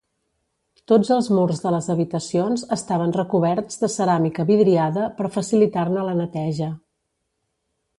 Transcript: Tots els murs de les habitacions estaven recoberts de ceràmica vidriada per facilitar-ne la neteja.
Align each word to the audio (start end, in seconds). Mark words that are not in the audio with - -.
Tots 0.91 1.11
els 1.15 1.29
murs 1.39 1.61
de 1.65 1.73
les 1.75 1.89
habitacions 1.95 2.65
estaven 2.77 3.15
recoberts 3.19 3.81
de 3.85 3.93
ceràmica 3.99 4.49
vidriada 4.53 5.07
per 5.21 5.33
facilitar-ne 5.41 6.09
la 6.13 6.21
neteja. 6.27 6.77